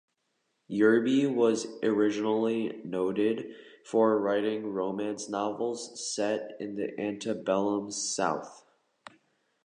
[0.67, 3.53] Yerby was originally noted
[3.85, 8.65] for writing romance novels set in the antebellum South.